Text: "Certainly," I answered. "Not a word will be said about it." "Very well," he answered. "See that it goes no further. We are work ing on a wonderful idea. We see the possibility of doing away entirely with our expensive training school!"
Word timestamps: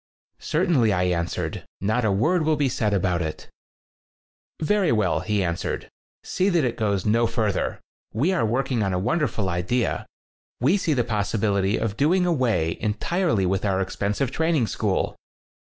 "Certainly," 0.39 0.91
I 0.93 1.03
answered. 1.03 1.63
"Not 1.79 2.03
a 2.03 2.11
word 2.11 2.41
will 2.43 2.55
be 2.55 2.69
said 2.69 2.91
about 2.91 3.21
it." 3.21 3.47
"Very 4.59 4.91
well," 4.91 5.19
he 5.19 5.43
answered. 5.43 5.89
"See 6.23 6.49
that 6.49 6.63
it 6.63 6.75
goes 6.75 7.05
no 7.05 7.27
further. 7.27 7.79
We 8.11 8.33
are 8.33 8.43
work 8.43 8.71
ing 8.71 8.81
on 8.81 8.93
a 8.93 8.97
wonderful 8.97 9.47
idea. 9.47 10.07
We 10.59 10.75
see 10.77 10.93
the 10.95 11.03
possibility 11.03 11.77
of 11.77 11.97
doing 11.97 12.25
away 12.25 12.79
entirely 12.81 13.45
with 13.45 13.63
our 13.63 13.79
expensive 13.79 14.31
training 14.31 14.65
school!" 14.65 15.15